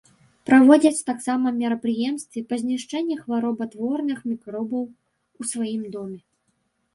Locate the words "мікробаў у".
4.31-5.41